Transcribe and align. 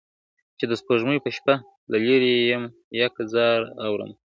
چي 0.57 0.65
د 0.67 0.73
سپوږمۍ 0.81 1.17
په 1.23 1.29
شپه 1.37 1.53
له 1.91 1.97
لیري 2.05 2.35
یکه 3.01 3.21
زار 3.33 3.59
اورمه 3.85 4.13
` 4.15 4.17